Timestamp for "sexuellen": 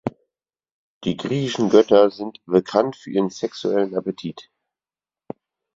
3.29-3.95